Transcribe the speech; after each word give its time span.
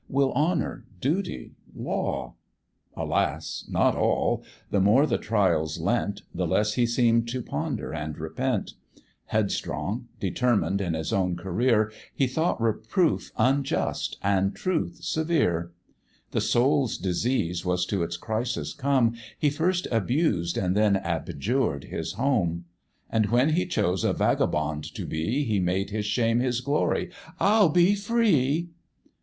will 0.09 0.33
honour, 0.33 0.83
duty, 0.99 1.51
law? 1.75 2.33
Alas! 2.97 3.65
not 3.69 3.95
all: 3.95 4.43
the 4.71 4.79
more 4.79 5.05
the 5.05 5.19
trials 5.19 5.79
lent, 5.79 6.23
The 6.33 6.47
less 6.47 6.73
he 6.73 6.87
seem'd 6.87 7.27
to 7.27 7.43
ponder 7.43 7.93
and 7.93 8.17
repent; 8.17 8.73
Headstrong, 9.25 10.07
determined 10.19 10.81
in 10.81 10.95
his 10.95 11.13
own 11.13 11.35
career, 11.35 11.91
He 12.15 12.25
thought 12.25 12.59
reproof 12.59 13.31
unjust 13.37 14.17
and 14.23 14.55
truth 14.55 15.03
severe; 15.03 15.71
The 16.31 16.41
soul's 16.41 16.97
disease 16.97 17.63
was 17.63 17.85
to 17.85 18.01
its 18.01 18.17
crisis 18.17 18.73
come, 18.73 19.13
He 19.37 19.51
first 19.51 19.87
abused 19.91 20.57
and 20.57 20.75
then 20.75 20.95
abjured 20.95 21.83
his 21.83 22.13
home; 22.13 22.65
And 23.11 23.27
when 23.27 23.49
he 23.49 23.67
chose 23.67 24.03
a 24.03 24.13
vagabond 24.13 24.83
to 24.95 25.05
be, 25.05 25.43
He 25.43 25.59
made 25.59 25.91
his 25.91 26.07
shame 26.07 26.39
his 26.39 26.59
glory 26.59 27.11
"I'll 27.39 27.69
be 27.69 27.93
free." 27.93 28.69